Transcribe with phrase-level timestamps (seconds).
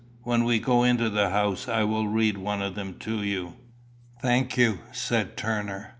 [0.23, 3.53] When we go into the house I will read one of them to you."
[4.19, 5.89] "Thank you," said Turner.